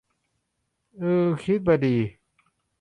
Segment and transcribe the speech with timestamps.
[1.01, 1.97] อือ คิดมาดี